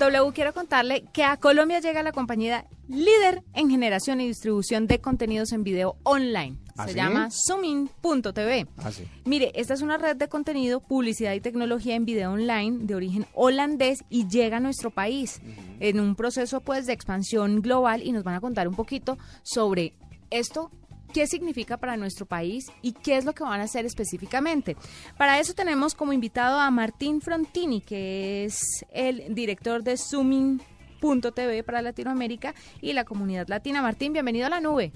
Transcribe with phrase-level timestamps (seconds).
[0.00, 4.98] W, quiero contarle que a Colombia llega la compañía líder en generación y distribución de
[4.98, 6.56] contenidos en video online.
[6.78, 6.96] ¿Ah, Se sí?
[6.96, 8.66] llama Zooming.tv.
[8.78, 9.04] Ah, sí.
[9.26, 13.26] Mire, esta es una red de contenido, publicidad y tecnología en video online de origen
[13.34, 15.42] holandés y llega a nuestro país
[15.80, 19.92] en un proceso pues de expansión global y nos van a contar un poquito sobre
[20.30, 20.70] esto
[21.12, 24.76] qué significa para nuestro país y qué es lo que van a hacer específicamente.
[25.16, 31.82] Para eso tenemos como invitado a Martín Frontini, que es el director de Zooming.tv para
[31.82, 33.82] Latinoamérica y la comunidad latina.
[33.82, 34.92] Martín, bienvenido a la nube.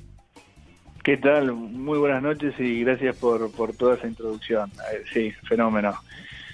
[1.02, 1.52] ¿Qué tal?
[1.52, 4.70] Muy buenas noches y gracias por, por toda esa introducción.
[4.92, 5.94] Eh, sí, fenómeno.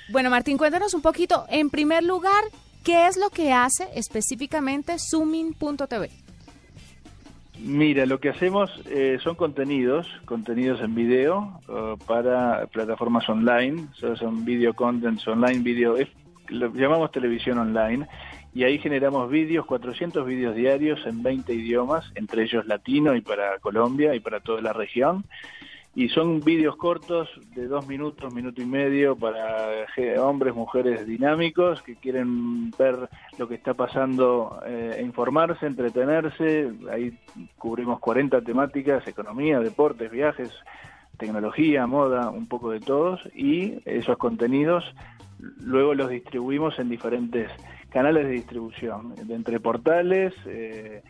[0.08, 2.42] Bueno, Martín, cuéntanos un poquito, en primer lugar,
[2.82, 6.10] ¿qué es lo que hace específicamente Zooming.tv?
[7.62, 14.16] Mira, lo que hacemos eh, son contenidos, contenidos en video eh, para plataformas online, so-
[14.16, 16.08] son video contents online, video, es-
[16.48, 18.06] lo llamamos televisión online,
[18.54, 23.58] y ahí generamos vídeos, 400 vídeos diarios en 20 idiomas, entre ellos latino y para
[23.58, 25.24] Colombia y para toda la región.
[25.94, 31.82] Y son vídeos cortos de dos minutos, minuto y medio para je- hombres, mujeres dinámicos
[31.82, 36.70] que quieren ver lo que está pasando, eh, e informarse, entretenerse.
[36.92, 37.18] Ahí
[37.58, 40.54] cubrimos 40 temáticas, economía, deportes, viajes,
[41.18, 43.20] tecnología, moda, un poco de todos.
[43.34, 44.84] Y esos contenidos
[45.60, 47.50] luego los distribuimos en diferentes
[47.90, 51.02] canales de distribución, entre portales, eh,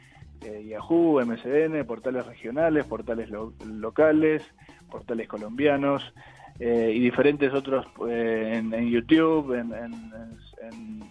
[0.43, 4.43] eh, Yahoo, MSN, portales regionales, portales lo- locales,
[4.91, 6.03] portales colombianos
[6.59, 10.01] eh, y diferentes otros eh, en, en YouTube, en, en-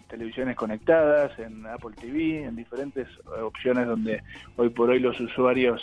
[0.08, 3.06] televisiones conectadas, en Apple TV, en diferentes
[3.42, 4.22] opciones donde
[4.56, 5.82] hoy por hoy los usuarios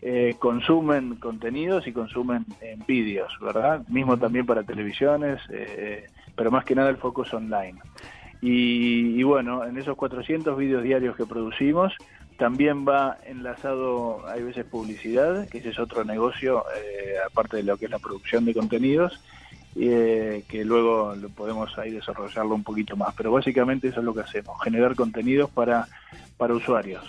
[0.00, 2.46] eh, consumen contenidos y consumen
[2.86, 3.86] vídeos, ¿verdad?
[3.88, 5.40] Mismo también para televisiones,
[6.34, 7.78] pero más que nada el foco es online.
[8.40, 11.94] Y, y bueno, en esos 400 vídeos diarios que producimos,
[12.38, 17.76] también va enlazado, hay veces publicidad, que ese es otro negocio, eh, aparte de lo
[17.76, 19.20] que es la producción de contenidos,
[19.74, 23.14] eh, que luego lo podemos ahí desarrollarlo un poquito más.
[23.14, 25.86] Pero básicamente eso es lo que hacemos, generar contenidos para,
[26.36, 27.04] para usuarios.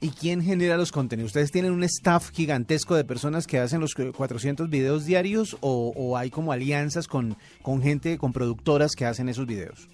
[0.00, 1.30] ¿Y quién genera los contenidos?
[1.30, 6.28] ¿Ustedes tienen un staff gigantesco de personas que hacen los 400 videos diarios o, hay
[6.30, 9.88] como alianzas con, con gente, con productoras que hacen esos videos?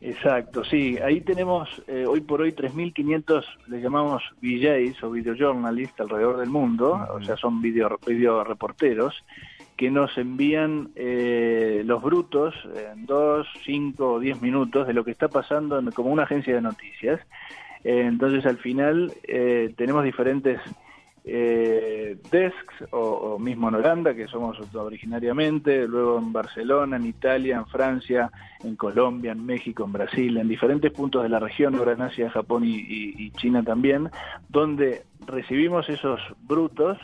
[0.00, 0.96] Exacto, sí.
[1.02, 6.48] Ahí tenemos eh, hoy por hoy 3.500, le llamamos VJs o video journalists alrededor del
[6.50, 9.14] mundo, o sea, son video, video reporteros,
[9.76, 12.54] que nos envían eh, los brutos
[12.92, 16.54] en 2, 5 o 10 minutos de lo que está pasando en- como una agencia
[16.54, 17.20] de noticias.
[17.84, 20.60] Eh, entonces, al final, eh, tenemos diferentes
[21.30, 27.66] eh, desks o, mismo en Holanda, que somos originariamente, luego en Barcelona, en Italia, en
[27.66, 28.30] Francia,
[28.64, 32.30] en Colombia, en México, en Brasil, en diferentes puntos de la región, ahora en Asia,
[32.30, 34.08] Japón y, China también,
[34.48, 36.96] donde recibimos esos brutos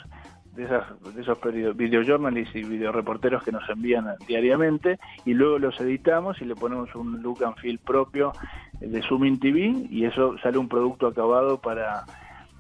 [0.57, 1.39] de, esas, de esos
[1.77, 7.21] videojournalists y videoreporteros que nos envían diariamente y luego los editamos y le ponemos un
[7.23, 8.33] look and feel propio
[8.81, 12.05] de Zooming TV y eso sale un producto acabado para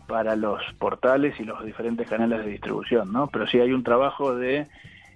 [0.06, 3.26] para los portales y los diferentes canales de distribución, ¿no?
[3.28, 4.66] Pero sí hay un trabajo de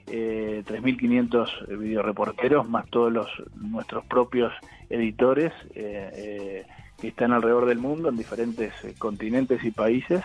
[0.07, 4.53] eh, 3.500 videoreporteros más todos los nuestros propios
[4.89, 6.67] editores eh, eh,
[7.01, 10.23] que están alrededor del mundo en diferentes eh, continentes y países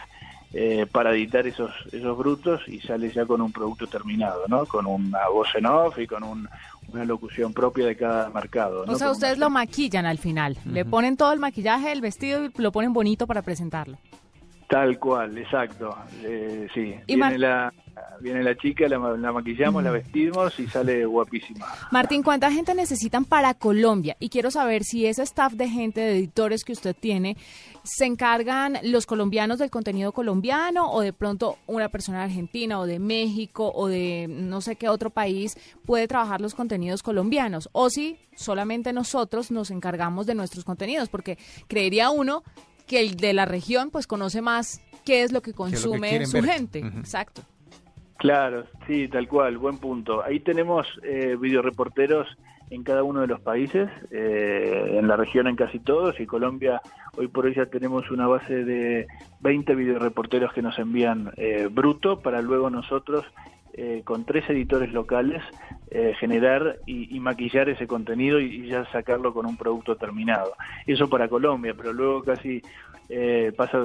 [0.53, 4.65] eh, para editar esos esos brutos y sale ya con un producto terminado, ¿no?
[4.67, 6.47] Con una voz en off y con un-
[6.91, 8.85] una locución propia de cada mercado.
[8.85, 8.91] ¿no?
[8.93, 12.51] O sea, ustedes lo maquillan al final, le ponen todo el maquillaje, el vestido y
[12.57, 13.97] lo ponen bonito para presentarlo.
[14.73, 15.95] Tal cual, exacto.
[16.23, 17.71] Eh, sí, Y viene la,
[18.21, 21.67] viene la chica, la, ma- la maquillamos, la vestimos y sale guapísima.
[21.91, 24.17] Martín, ¿cuánta gente necesitan para Colombia?
[24.19, 27.37] Y quiero saber si ese staff de gente, de editores que usted tiene,
[27.83, 32.87] se encargan los colombianos del contenido colombiano o de pronto una persona de Argentina o
[32.87, 37.69] de México o de no sé qué otro país puede trabajar los contenidos colombianos.
[37.73, 41.37] O si solamente nosotros nos encargamos de nuestros contenidos, porque
[41.67, 42.41] creería uno
[42.87, 46.45] que el de la región pues conoce más qué es lo que consume su ver.
[46.45, 46.79] gente.
[46.79, 47.41] Exacto.
[48.17, 50.23] Claro, sí, tal cual, buen punto.
[50.23, 52.27] Ahí tenemos eh, videoreporteros
[52.69, 56.81] en cada uno de los países, eh, en la región en casi todos, y Colombia
[57.17, 59.07] hoy por hoy ya tenemos una base de
[59.41, 63.25] 20 videoreporteros que nos envían eh, bruto para luego nosotros
[63.73, 65.41] eh, con tres editores locales
[65.89, 70.53] eh, generar y, y maquillar ese contenido y, y ya sacarlo con un producto terminado.
[70.85, 72.61] Eso para Colombia, pero luego casi
[73.09, 73.79] eh, pasa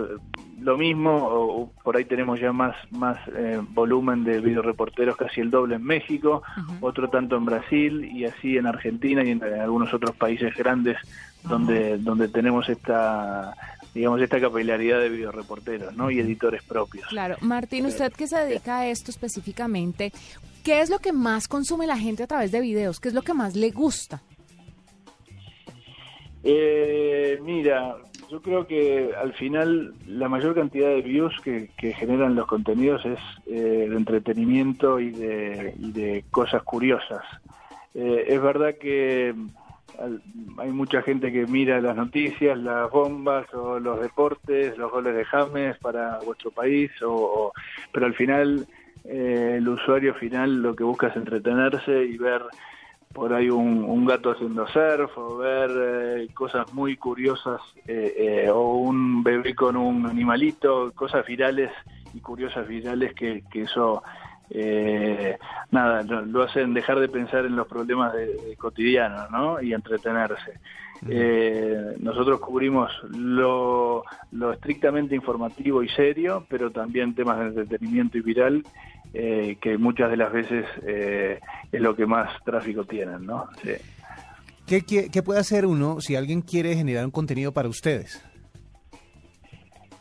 [0.60, 5.50] lo mismo, o, por ahí tenemos ya más, más eh, volumen de videoreporteros, casi el
[5.50, 6.42] doble en México,
[6.80, 10.96] otro tanto en Brasil y así en Argentina y en, algunos otros países grandes
[11.44, 13.54] donde, donde tenemos esta
[13.94, 16.10] digamos, esta capilaridad de videoreporteros, ¿no?
[16.10, 17.06] Y editores propios.
[17.08, 17.36] Claro.
[17.40, 20.12] Martín, usted que se dedica a esto específicamente,
[20.64, 23.00] ¿qué es lo que más consume la gente a través de videos?
[23.00, 24.22] ¿Qué es lo que más le gusta?
[26.44, 27.96] Eh, mira,
[28.30, 33.18] yo creo que al final la mayor cantidad de views que, generan los contenidos es
[33.46, 37.24] eh, de entretenimiento y de, cosas curiosas.
[37.94, 39.34] Eh, es verdad que
[40.58, 45.24] hay mucha gente que mira las noticias, las bombas o los deportes, los goles de
[45.24, 47.52] James para vuestro país, o,
[47.92, 48.66] pero al final
[49.04, 52.42] eh, el usuario final lo que busca es entretenerse y ver
[53.12, 59.22] por ahí un, gato haciendo surf o ver eh, cosas muy curiosas eh, o un
[59.22, 61.70] bebé con un animalito, cosas virales
[62.14, 64.02] y curiosas virales que, que eso
[64.50, 65.36] eh,
[65.70, 69.60] nada, lo, hacen dejar de pensar en los problemas de, cotidianos ¿no?
[69.60, 70.60] y entretenerse.
[71.08, 74.02] Eh, nosotros cubrimos lo,
[74.52, 78.64] estrictamente informativo y serio, pero también temas de entretenimiento y viral,
[79.14, 81.38] eh, que muchas de las veces eh,
[81.70, 83.26] es lo que más tráfico tienen.
[83.26, 83.48] ¿no?
[84.66, 88.22] ¿Qué, qué puede hacer uno si alguien quiere generar un contenido para ustedes?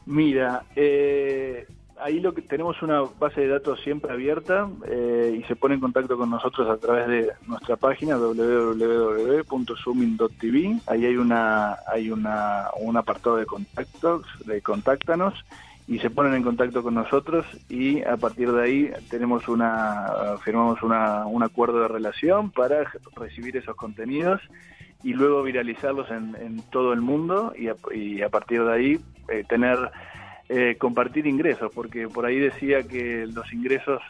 [0.07, 1.67] Mira, eh,
[1.99, 5.81] ahí lo que tenemos una base de datos siempre abierta eh, y se pone en
[5.81, 10.79] contacto con nosotros a través de nuestra página www.zooming.tv.
[10.87, 15.33] Ahí hay una hay una un apartado de contactos, de contáctanos
[15.87, 20.83] y se ponen en contacto con nosotros y a partir de ahí tenemos una firmamos
[20.83, 24.41] una, un acuerdo de relación para recibir esos contenidos
[25.03, 28.99] y luego viralizarlos en, en todo el mundo y a, y a partir de ahí
[29.29, 29.91] eh, tener
[30.49, 34.01] eh, compartir ingresos, porque por ahí decía que los ingresos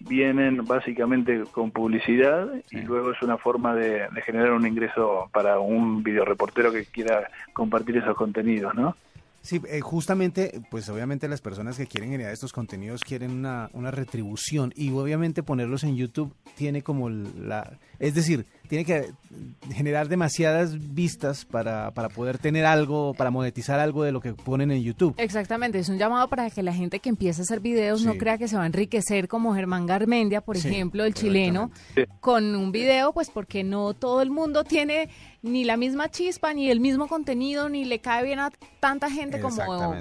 [0.00, 5.58] vienen básicamente con publicidad y luego es una forma de, de, generar un ingreso para
[5.58, 8.94] un videoreportero que quiera compartir esos contenidos, ¿no?
[9.46, 13.92] Sí, eh, justamente, pues obviamente las personas que quieren generar estos contenidos quieren una, una
[13.92, 17.78] retribución y obviamente ponerlos en YouTube tiene como la...
[18.00, 19.10] Es decir, tiene que
[19.72, 24.70] generar demasiadas vistas para, para poder tener algo, para monetizar algo de lo que ponen
[24.70, 25.14] en YouTube.
[25.18, 28.38] Exactamente, es un llamado para que la gente que empiece a hacer videos no crea
[28.38, 31.70] que se va a enriquecer como Germán Garmendia, por ejemplo, el chileno,
[32.20, 35.08] con un video, pues porque no todo el mundo tiene
[35.42, 39.40] ni la misma chispa, ni el mismo contenido, ni le cae bien a tanta gente
[39.40, 39.56] como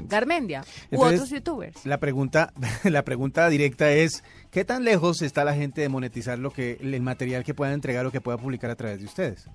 [0.08, 1.86] Garmendia u otros youtubers.
[1.86, 2.54] La pregunta,
[2.84, 7.02] la pregunta directa es, ¿qué tan lejos está la gente de monetizar lo que el
[7.02, 9.50] material que pueda entregar o que pueda publicar a través de ustedes?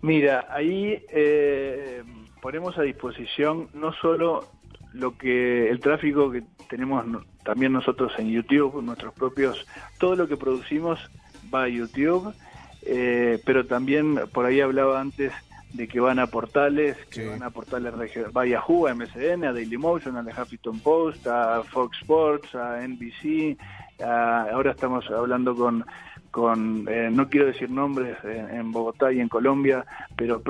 [0.00, 2.02] Mira, ahí eh,
[2.40, 4.46] ponemos a disposición no solo
[4.92, 7.04] lo que el tráfico que tenemos
[7.44, 9.66] también nosotros en YouTube, nuestros propios,
[9.98, 11.10] todo lo que producimos
[11.52, 12.34] va a YouTube
[12.82, 15.32] eh, pero también por ahí hablaba antes
[15.72, 19.52] de que van a portales, que van a portales va a Yahoo, a MSN, a
[19.52, 23.58] Dailymotion, a The Huffington Post, a Fox Sports, a NBC,
[24.00, 25.84] ahora estamos hablando con
[26.30, 29.84] con, eh, no quiero decir nombres, en, Bogotá y en Colombia,
[30.16, 30.42] pero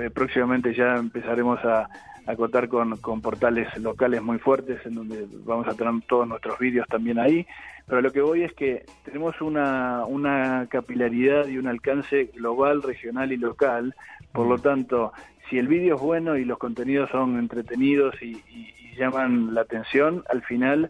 [0.00, 1.88] eh, próximamente ya empezaremos a,
[2.26, 6.58] a contar con, con, portales locales muy fuertes en donde vamos a tener todos nuestros
[6.58, 7.46] vídeos también ahí.
[7.86, 13.30] Pero lo que voy es que tenemos una, una capilaridad y un alcance global, regional
[13.32, 13.94] y local.
[14.32, 15.12] Por lo tanto,
[15.48, 20.24] si el vídeo es bueno y los contenidos son entretenidos y, y llaman la atención,
[20.28, 20.88] al final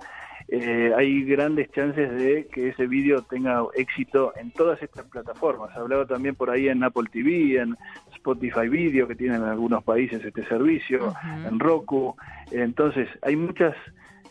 [0.48, 5.76] eh, hay grandes chances de que ese vídeo tenga éxito en todas estas plataformas.
[5.76, 7.76] Hablaba también por ahí en Apple TV, en
[8.14, 11.12] Spotify Video, que tienen en algunos países este servicio,
[11.44, 12.16] en Roku.
[12.52, 13.74] Entonces, hay muchas,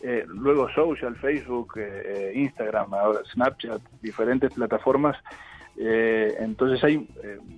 [0.02, 5.16] eh, luego social, Facebook, eh, Instagram, ahora Snapchat, diferentes plataformas.
[5.78, 7.06] entonces hay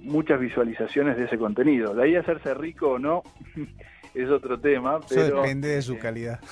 [0.03, 1.95] muchas visualizaciones de ese contenido.
[1.95, 3.23] De ahí hacerse rico o no,
[4.23, 5.01] es otro tema.
[5.09, 6.41] Pero, Eso depende de su eh, calidad.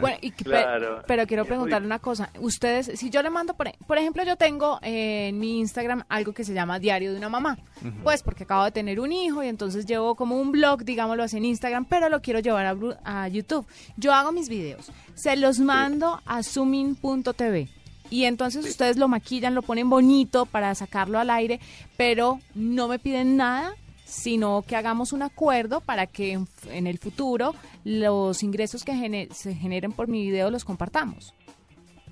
[0.00, 2.30] Bueno, pero, quiero preguntarle una cosa.
[2.40, 6.44] Ustedes, si yo le mando, por, por ejemplo, yo tengo en mi Instagram algo que
[6.44, 7.58] se llama Diario de una Mamá.
[8.02, 11.36] Pues porque acabo de tener un hijo y entonces llevo como un blog, digámoslo así,
[11.36, 13.66] en Instagram, pero lo quiero llevar a, YouTube.
[13.96, 17.68] Yo hago mis videos, se los mando a zooming.tv
[18.10, 21.60] y entonces ustedes lo maquillan, lo ponen bonito para sacarlo al aire,
[21.96, 26.38] pero no me piden nada sino que hagamos un acuerdo para que
[26.70, 31.34] en, el futuro los ingresos que se generen por mi video los compartamos.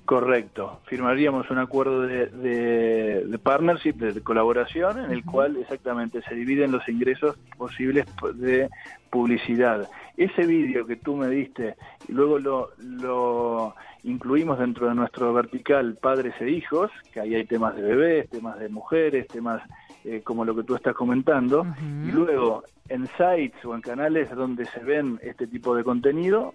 [0.05, 0.81] Correcto.
[0.85, 6.87] Firmaríamos un acuerdo de, de, partnership, de, colaboración, en el cual exactamente se dividen los
[6.89, 8.69] ingresos posibles de
[9.09, 9.89] publicidad.
[10.17, 11.75] Ese vídeo que tú me diste
[12.09, 17.45] y luego lo, lo incluimos dentro de nuestro vertical padres e hijos, que ahí hay
[17.45, 19.61] temas de bebés, temas de mujeres, temas
[20.03, 24.65] eh, como lo que tú estás comentando, y luego en sites o en canales donde
[24.65, 26.53] se ven este tipo de contenido,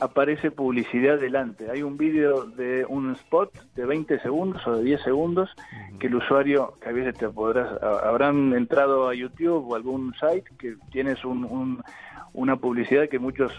[0.00, 1.70] aparece publicidad delante.
[1.70, 5.50] Hay un vídeo de un spot de 20 segundos o de 10 segundos
[5.98, 10.50] que el usuario, que a veces te podrás, habrán entrado a YouTube o algún site
[10.58, 11.82] que tienes un,
[12.32, 13.52] una publicidad que muchos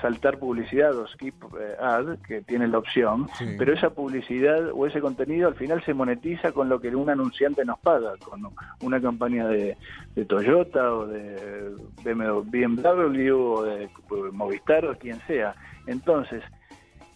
[0.00, 5.00] saltar publicidad o skip eh, ad, que tiene la opción, pero esa publicidad o ese
[5.00, 8.42] contenido al final se monetiza con lo que un anunciante nos paga, con
[8.80, 9.76] una campaña de,
[10.14, 11.70] de Toyota o de
[12.02, 13.88] BMW o de
[14.32, 15.54] Movistar o quien sea.
[15.86, 16.42] Entonces,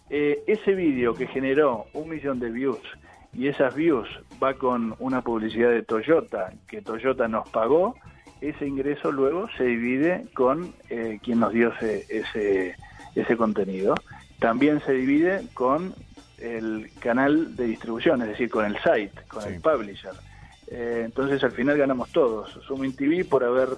[0.09, 2.81] eh, ese vídeo que generó un millón de views
[3.33, 4.09] y esas views
[4.43, 7.95] va con una publicidad de Toyota que Toyota nos pagó,
[8.41, 12.75] ese ingreso luego se divide con eh, quien nos dio ese, ese,
[13.15, 13.95] ese contenido.
[14.39, 15.93] También se divide con
[16.39, 20.13] el canal de distribución, es decir, con el site, con el publisher.
[20.67, 22.59] Eh, entonces al final ganamos todos.
[22.65, 23.69] Sumin TV por haber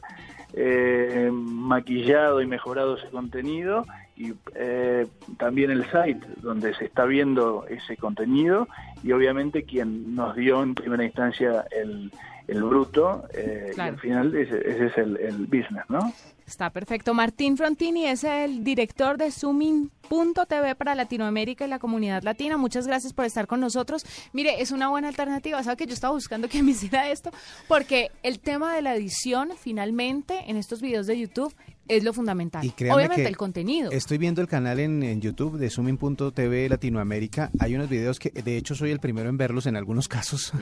[0.53, 7.65] eh, maquillado y mejorado ese contenido y eh, también el site donde se está viendo
[7.67, 8.67] ese contenido
[9.03, 12.11] y obviamente quien nos dio en primera instancia el,
[12.47, 16.13] el bruto eh, y al final ese, es el, el, business, ¿no?
[16.45, 17.13] Está perfecto.
[17.13, 22.57] Martín Frontini es el director de Zooming.tv para Latinoamérica y la comunidad latina.
[22.57, 24.05] Muchas gracias por estar con nosotros.
[24.33, 25.63] Mire, es una buena alternativa.
[25.63, 27.31] ¿Sabe que yo estaba buscando que me hiciera esto?
[27.67, 31.53] Porque el tema de la edición, finalmente, en estos videos de YouTube,
[31.87, 32.65] es lo fundamental.
[32.65, 33.91] Y Obviamente el contenido.
[33.91, 37.51] Estoy viendo el canal en, YouTube de Zooming.tv Latinoamérica.
[37.59, 40.53] Hay unos videos que, de hecho, soy el primero en verlos en algunos casos,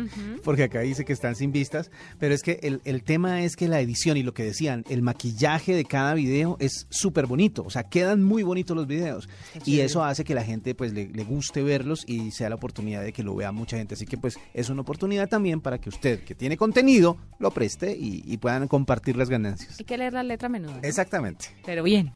[0.43, 1.91] porque acá dice que están sin vistas.
[2.19, 5.01] Pero es que el, el, tema es que la edición y lo que decían, el
[5.01, 7.63] maquillaje de cada video es súper bonito.
[7.63, 9.29] O sea, quedan muy bonitos los videos.
[9.65, 13.03] y eso hace que la gente pues le, le, guste verlos y sea la oportunidad
[13.03, 13.93] de que lo vea mucha gente.
[13.93, 17.95] Así que pues es una oportunidad también para que usted, que tiene contenido, lo preste
[17.95, 19.79] y, y puedan compartir las ganancias.
[19.79, 20.79] Hay que leer la letra menuda.
[20.83, 21.10] Exacto.
[21.11, 21.47] Exactamente.
[21.65, 22.09] Pero bien.